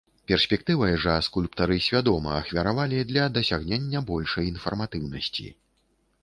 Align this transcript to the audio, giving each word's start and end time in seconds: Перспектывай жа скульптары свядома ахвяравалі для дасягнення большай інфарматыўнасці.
Перспектывай 0.29 0.95
жа 1.03 1.17
скульптары 1.27 1.77
свядома 1.87 2.31
ахвяравалі 2.39 3.03
для 3.11 3.27
дасягнення 3.37 4.03
большай 4.09 4.49
інфарматыўнасці. 4.55 5.47